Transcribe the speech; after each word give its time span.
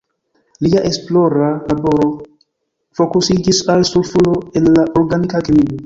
Lia 0.67 0.79
esplora 0.89 1.49
laboro 1.73 2.09
fokusiĝis 3.01 3.61
al 3.75 3.87
sulfuro 3.93 4.39
en 4.63 4.73
la 4.77 4.93
organika 5.05 5.49
kemio. 5.51 5.77